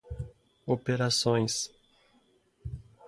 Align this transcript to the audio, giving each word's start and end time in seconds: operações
operações 0.71 1.69